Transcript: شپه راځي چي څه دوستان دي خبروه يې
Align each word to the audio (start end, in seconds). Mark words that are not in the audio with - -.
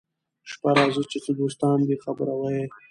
شپه 0.49 0.69
راځي 0.77 1.03
چي 1.11 1.17
څه 1.25 1.31
دوستان 1.41 1.77
دي 1.87 1.95
خبروه 2.03 2.47
يې 2.55 2.65